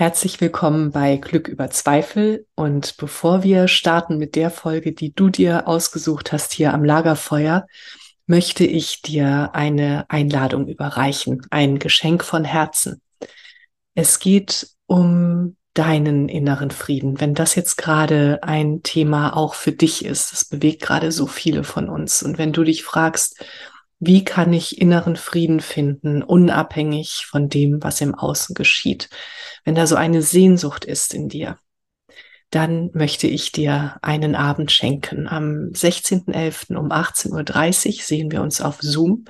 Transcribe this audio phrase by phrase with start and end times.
[0.00, 2.46] Herzlich willkommen bei Glück über Zweifel.
[2.54, 7.66] Und bevor wir starten mit der Folge, die du dir ausgesucht hast hier am Lagerfeuer,
[8.24, 13.00] möchte ich dir eine Einladung überreichen, ein Geschenk von Herzen.
[13.96, 17.20] Es geht um deinen inneren Frieden.
[17.20, 21.64] Wenn das jetzt gerade ein Thema auch für dich ist, das bewegt gerade so viele
[21.64, 22.22] von uns.
[22.22, 23.44] Und wenn du dich fragst,
[24.00, 29.08] wie kann ich inneren Frieden finden, unabhängig von dem, was im Außen geschieht?
[29.64, 31.58] Wenn da so eine Sehnsucht ist in dir,
[32.50, 35.28] dann möchte ich dir einen Abend schenken.
[35.28, 36.76] Am 16.11.
[36.76, 39.24] um 18.30 Uhr sehen wir uns auf Zoom.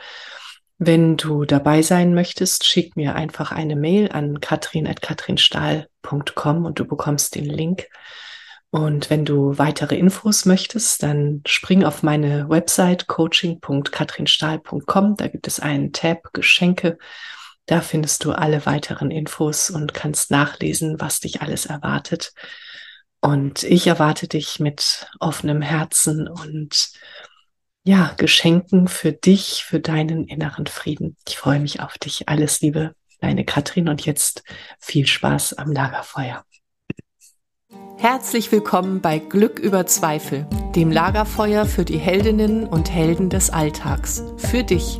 [0.78, 7.34] Wenn du dabei sein möchtest, schick mir einfach eine Mail an katrin.katrinstahl.com und du bekommst
[7.34, 7.88] den Link.
[8.70, 15.16] Und wenn du weitere Infos möchtest, dann spring auf meine Website coaching.katrinstahl.com.
[15.16, 16.98] Da gibt es einen Tab Geschenke.
[17.64, 22.34] Da findest du alle weiteren Infos und kannst nachlesen, was dich alles erwartet.
[23.20, 26.90] Und ich erwarte dich mit offenem Herzen und
[27.84, 31.16] ja, Geschenken für dich, für deinen inneren Frieden.
[31.26, 32.28] Ich freue mich auf dich.
[32.28, 34.42] Alles Liebe, deine Katrin und jetzt
[34.78, 36.44] viel Spaß am Lagerfeuer.
[38.00, 44.22] Herzlich willkommen bei Glück über Zweifel, dem Lagerfeuer für die Heldinnen und Helden des Alltags.
[44.36, 44.98] Für dich.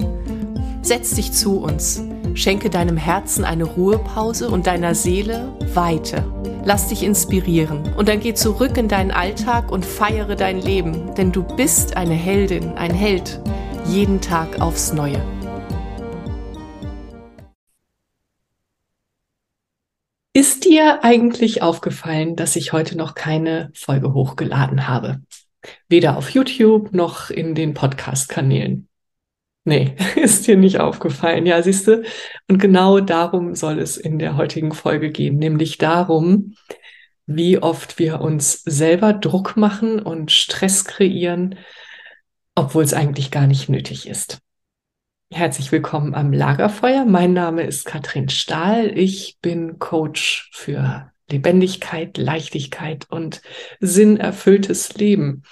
[0.82, 2.02] Setz dich zu uns.
[2.34, 6.24] Schenke deinem Herzen eine Ruhepause und deiner Seele Weite.
[6.64, 11.30] Lass dich inspirieren und dann geh zurück in deinen Alltag und feiere dein Leben, denn
[11.30, 13.40] du bist eine Heldin, ein Held,
[13.86, 15.22] jeden Tag aufs Neue.
[20.38, 25.20] Ist dir eigentlich aufgefallen, dass ich heute noch keine Folge hochgeladen habe?
[25.88, 28.86] Weder auf YouTube noch in den Podcast-Kanälen.
[29.64, 31.44] Nee, ist dir nicht aufgefallen.
[31.44, 32.04] Ja, siehst du?
[32.46, 36.54] Und genau darum soll es in der heutigen Folge gehen, nämlich darum,
[37.26, 41.56] wie oft wir uns selber Druck machen und Stress kreieren,
[42.54, 44.38] obwohl es eigentlich gar nicht nötig ist.
[45.30, 47.04] Herzlich willkommen am Lagerfeuer.
[47.04, 48.96] Mein Name ist Katrin Stahl.
[48.98, 53.42] Ich bin Coach für Lebendigkeit, Leichtigkeit und
[53.78, 55.42] sinnerfülltes Leben.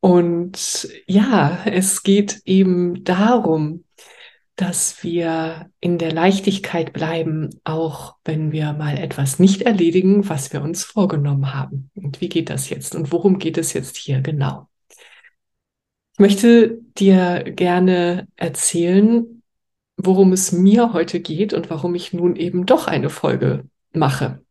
[0.00, 3.84] Und ja, es geht eben darum,
[4.56, 10.60] dass wir in der Leichtigkeit bleiben, auch wenn wir mal etwas nicht erledigen, was wir
[10.60, 11.92] uns vorgenommen haben.
[11.94, 12.96] Und wie geht das jetzt?
[12.96, 14.68] Und worum geht es jetzt hier genau?
[16.18, 19.40] Ich möchte dir gerne erzählen,
[19.96, 24.42] worum es mir heute geht und warum ich nun eben doch eine Folge mache.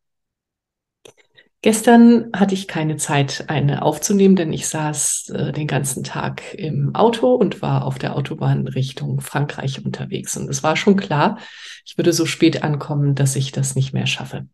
[1.61, 6.95] Gestern hatte ich keine Zeit, eine aufzunehmen, denn ich saß äh, den ganzen Tag im
[6.95, 10.37] Auto und war auf der Autobahn Richtung Frankreich unterwegs.
[10.37, 11.37] Und es war schon klar,
[11.85, 14.47] ich würde so spät ankommen, dass ich das nicht mehr schaffe.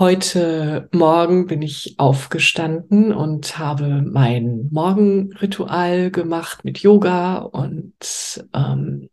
[0.00, 9.10] Heute Morgen bin ich aufgestanden und habe mein Morgenritual gemacht mit Yoga und ähm,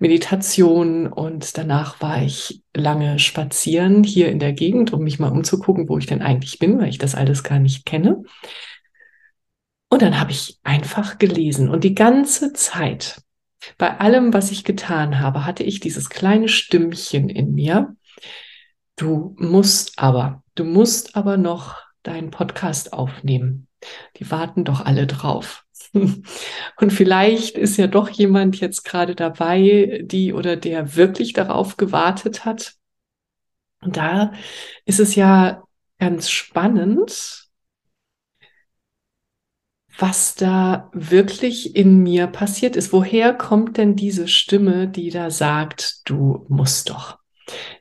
[0.00, 5.88] Meditation und danach war ich lange spazieren hier in der Gegend, um mich mal umzugucken,
[5.88, 8.22] wo ich denn eigentlich bin, weil ich das alles gar nicht kenne.
[9.88, 13.22] Und dann habe ich einfach gelesen und die ganze Zeit,
[13.78, 17.96] bei allem, was ich getan habe, hatte ich dieses kleine Stimmchen in mir,
[19.02, 23.66] Du musst aber, du musst aber noch deinen Podcast aufnehmen.
[24.18, 25.64] Die warten doch alle drauf.
[25.92, 32.44] Und vielleicht ist ja doch jemand jetzt gerade dabei, die oder der wirklich darauf gewartet
[32.44, 32.74] hat.
[33.80, 34.34] Und da
[34.84, 35.64] ist es ja
[35.98, 37.48] ganz spannend,
[39.98, 42.92] was da wirklich in mir passiert ist.
[42.92, 47.20] Woher kommt denn diese Stimme, die da sagt, du musst doch?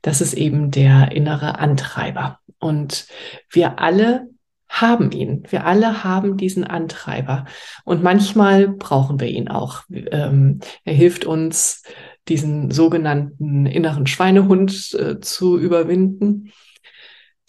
[0.01, 2.39] Das ist eben der innere Antreiber.
[2.59, 3.07] Und
[3.49, 4.27] wir alle
[4.69, 5.43] haben ihn.
[5.49, 7.45] Wir alle haben diesen Antreiber.
[7.83, 9.83] Und manchmal brauchen wir ihn auch.
[9.89, 11.83] Ähm, er hilft uns,
[12.27, 16.51] diesen sogenannten inneren Schweinehund äh, zu überwinden.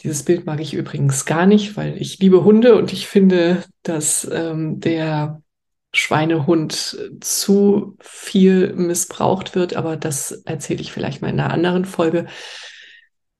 [0.02, 4.28] Dieses Bild mag ich übrigens gar nicht, weil ich liebe Hunde und ich finde, dass
[4.32, 5.42] ähm, der
[5.94, 12.26] Schweinehund zu viel missbraucht wird, aber das erzähle ich vielleicht mal in einer anderen Folge.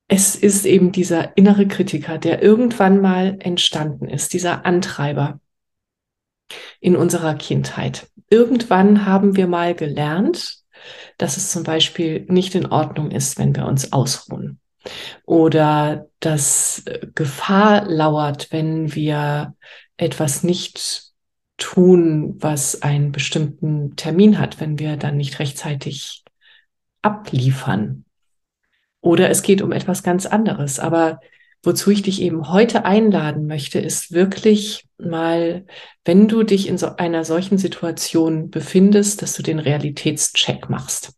[0.09, 5.41] Es ist eben dieser innere Kritiker, der irgendwann mal entstanden ist, dieser Antreiber
[6.81, 8.09] in unserer Kindheit.
[8.29, 10.59] Irgendwann haben wir mal gelernt,
[11.17, 14.61] dass es zum Beispiel nicht in Ordnung ist, wenn wir uns ausruhen.
[15.25, 16.85] Oder dass
[17.15, 19.55] Gefahr lauert, wenn wir
[19.97, 21.12] etwas nicht
[21.63, 26.25] tun, was einen bestimmten Termin hat, wenn wir dann nicht rechtzeitig
[27.03, 28.05] abliefern.
[29.01, 30.81] Oder es geht um etwas ganz anderes.
[30.81, 31.21] Aber
[31.63, 35.67] wozu ich dich eben heute einladen möchte, ist wirklich mal,
[36.05, 41.15] wenn du dich in so einer solchen Situation befindest, dass du den Realitätscheck machst.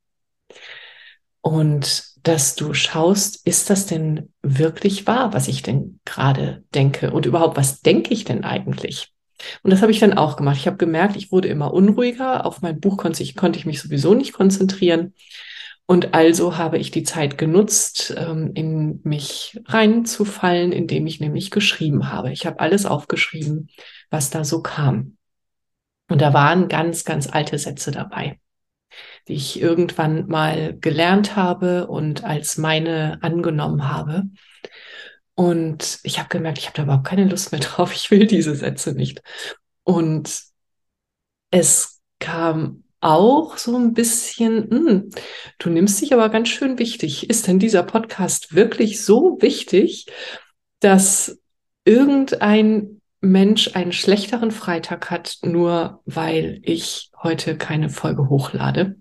[1.40, 7.12] Und dass du schaust, ist das denn wirklich wahr, was ich denn gerade denke?
[7.12, 9.13] Und überhaupt, was denke ich denn eigentlich?
[9.62, 10.56] Und das habe ich dann auch gemacht.
[10.56, 12.46] Ich habe gemerkt, ich wurde immer unruhiger.
[12.46, 15.14] Auf mein Buch konnte ich, konnte ich mich sowieso nicht konzentrieren.
[15.86, 22.10] Und also habe ich die Zeit genutzt, ähm, in mich reinzufallen, indem ich nämlich geschrieben
[22.10, 22.32] habe.
[22.32, 23.68] Ich habe alles aufgeschrieben,
[24.08, 25.18] was da so kam.
[26.08, 28.40] Und da waren ganz, ganz alte Sätze dabei,
[29.28, 34.24] die ich irgendwann mal gelernt habe und als meine angenommen habe.
[35.34, 37.92] Und ich habe gemerkt, ich habe da überhaupt keine Lust mehr drauf.
[37.94, 39.22] Ich will diese Sätze nicht.
[39.82, 40.42] Und
[41.50, 45.10] es kam auch so ein bisschen, hm,
[45.58, 47.28] du nimmst dich aber ganz schön wichtig.
[47.28, 50.06] Ist denn dieser Podcast wirklich so wichtig,
[50.80, 51.38] dass
[51.84, 58.96] irgendein Mensch einen schlechteren Freitag hat, nur weil ich heute keine Folge hochlade?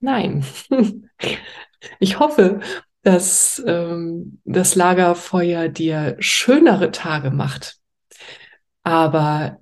[0.00, 0.44] Nein.
[2.00, 2.60] Ich hoffe,
[3.04, 7.76] dass ähm, das Lagerfeuer dir schönere Tage macht.
[8.82, 9.58] Aber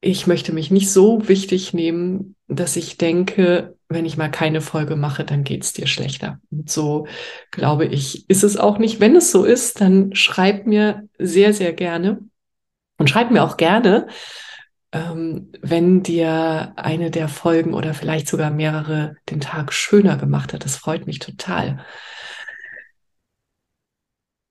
[0.00, 4.94] ich möchte mich nicht so wichtig nehmen, dass ich denke, wenn ich mal keine Folge
[4.94, 6.38] mache, dann geht's dir schlechter.
[6.50, 7.06] Und so
[7.50, 9.00] glaube ich, ist es auch nicht.
[9.00, 12.20] Wenn es so ist, dann schreib mir sehr, sehr gerne
[12.98, 14.08] und schreib mir auch gerne,
[14.92, 20.64] ähm, wenn dir eine der Folgen oder vielleicht sogar mehrere den Tag schöner gemacht hat.
[20.64, 21.84] Das freut mich total.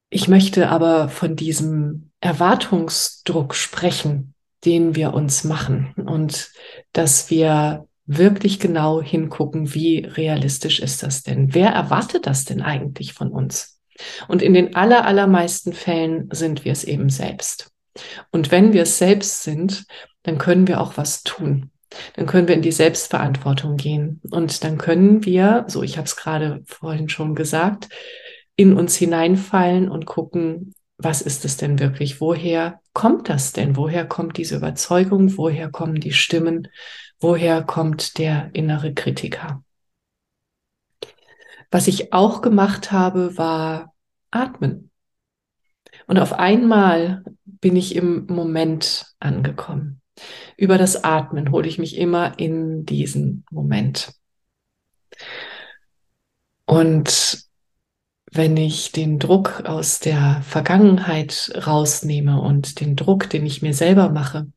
[0.10, 6.52] Ich möchte aber von diesem Erwartungsdruck sprechen, den wir uns machen und
[6.94, 11.54] dass wir wirklich genau hingucken, wie realistisch ist das denn?
[11.54, 13.80] Wer erwartet das denn eigentlich von uns?
[14.28, 17.72] Und in den aller, allermeisten Fällen sind wir es eben selbst.
[18.32, 19.86] Und wenn wir es selbst sind,
[20.24, 21.72] dann können wir auch was tun.
[22.16, 24.20] Dann können wir in die Selbstverantwortung gehen.
[24.30, 27.88] Und dann können wir, so ich habe es gerade vorhin schon gesagt,
[28.56, 32.22] in uns hineinfallen und gucken, was ist es denn wirklich?
[32.22, 33.76] Woher kommt das denn?
[33.76, 35.38] Woher kommt diese Überzeugung?
[35.38, 36.70] Woher kommen die Stimmen?
[37.20, 39.64] Woher kommt der innere Kritiker?
[41.72, 43.94] Was ich auch gemacht habe, war
[44.32, 44.92] atmen.
[46.08, 50.02] Und auf einmal bin ich im Moment angekommen.
[50.56, 54.14] Über das Atmen hole ich mich immer in diesen Moment.
[56.66, 57.46] Und
[58.36, 64.10] wenn ich den Druck aus der Vergangenheit rausnehme und den Druck, den ich mir selber
[64.10, 64.52] mache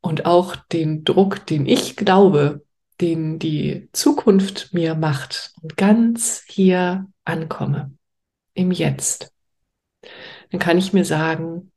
[0.00, 2.64] und auch den Druck, den ich glaube,
[3.00, 7.92] den die Zukunft mir macht und ganz hier ankomme,
[8.54, 9.32] im Jetzt,
[10.50, 11.72] dann kann ich mir sagen,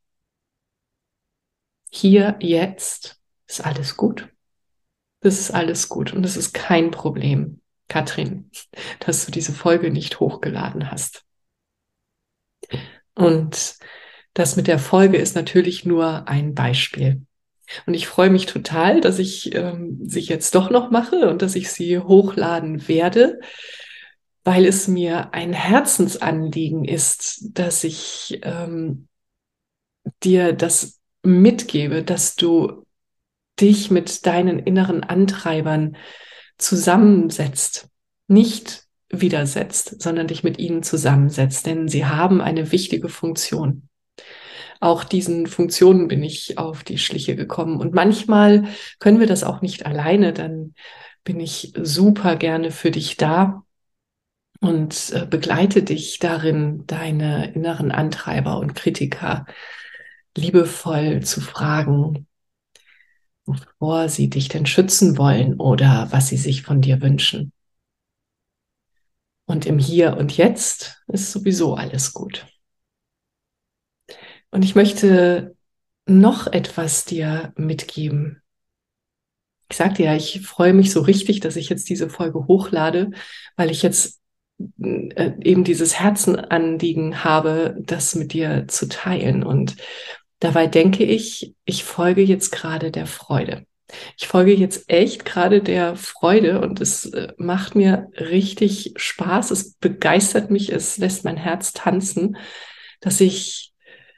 [1.90, 4.30] hier, jetzt ist alles gut.
[5.20, 7.62] Das ist alles gut und es ist kein Problem.
[7.94, 8.50] Katrin,
[9.02, 11.26] dass du diese Folge nicht hochgeladen hast.
[13.14, 13.76] Und
[14.34, 17.22] das mit der Folge ist natürlich nur ein Beispiel.
[17.86, 21.54] Und ich freue mich total, dass ich ähm, sie jetzt doch noch mache und dass
[21.54, 23.40] ich sie hochladen werde,
[24.44, 29.08] weil es mir ein Herzensanliegen ist, dass ich ähm,
[30.24, 32.88] dir das mitgebe, dass du
[33.62, 35.96] dich mit deinen inneren Antreibern
[36.58, 37.88] zusammensetzt,
[38.28, 43.90] nicht widersetzt, sondern dich mit ihnen zusammensetzt, denn sie haben eine wichtige Funktion.
[44.80, 47.80] Auch diesen Funktionen bin ich auf die Schliche gekommen.
[47.80, 48.66] Und manchmal
[49.00, 50.74] können wir das auch nicht alleine, dann
[51.24, 53.64] bin ich super gerne für dich da
[54.60, 59.46] und äh, begleite dich darin, deine inneren Antreiber und Kritiker
[60.36, 62.28] liebevoll zu fragen,
[63.46, 67.52] wovor sie dich denn schützen wollen oder was sie sich von dir wünschen.
[69.46, 72.46] Und im Hier und Jetzt ist sowieso alles gut.
[74.52, 75.56] Und ich möchte
[76.06, 78.42] noch etwas dir mitgeben.
[79.70, 83.12] Ich sagte ja, ich freue mich so richtig, dass ich jetzt diese Folge hochlade,
[83.56, 84.22] weil ich jetzt
[84.82, 89.44] äh, eben dieses Herzenanliegen habe, das mit dir zu teilen.
[89.44, 89.76] Und
[90.44, 93.66] Dabei denke ich, ich folge jetzt gerade der Freude.
[94.18, 99.52] Ich folge jetzt echt gerade der Freude und es äh, macht mir richtig Spaß.
[99.52, 102.36] Es begeistert mich, es lässt mein Herz tanzen,
[103.00, 103.72] dass ich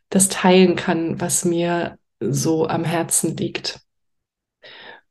[0.10, 3.82] das teilen kann, was mir so am Herzen liegt.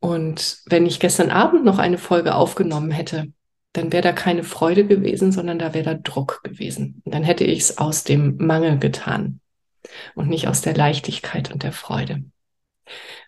[0.01, 3.29] Und wenn ich gestern Abend noch eine Folge aufgenommen hätte,
[3.73, 7.03] dann wäre da keine Freude gewesen, sondern da wäre da Druck gewesen.
[7.05, 9.39] Und dann hätte ich es aus dem Mangel getan
[10.15, 12.25] und nicht aus der Leichtigkeit und der Freude.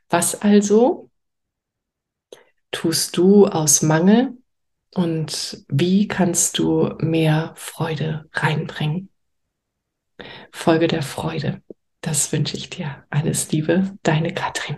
[0.08, 1.10] Was also
[2.70, 4.36] tust du aus Mangel
[4.94, 9.10] und wie kannst du mehr Freude reinbringen?
[10.52, 11.62] Folge der Freude.
[12.00, 13.04] Das wünsche ich dir.
[13.10, 14.76] Alles Liebe, deine Katrin.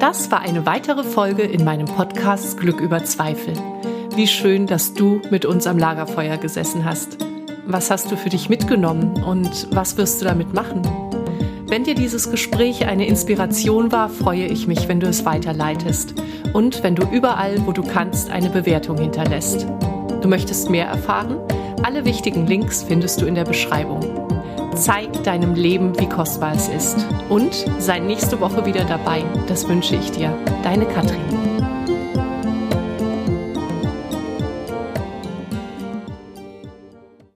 [0.00, 3.54] Das war eine weitere Folge in meinem Podcast Glück über Zweifel.
[4.14, 7.18] Wie schön, dass du mit uns am Lagerfeuer gesessen hast.
[7.66, 10.82] Was hast du für dich mitgenommen und was wirst du damit machen?
[11.66, 16.14] Wenn dir dieses Gespräch eine Inspiration war, freue ich mich, wenn du es weiterleitest
[16.52, 19.66] und wenn du überall, wo du kannst, eine Bewertung hinterlässt.
[20.20, 21.38] Du möchtest mehr erfahren?
[21.82, 24.00] Alle wichtigen Links findest du in der Beschreibung.
[24.76, 27.06] Zeig deinem Leben, wie kostbar es ist.
[27.30, 29.24] Und sei nächste Woche wieder dabei.
[29.46, 30.36] Das wünsche ich dir.
[30.62, 31.53] Deine Katrin.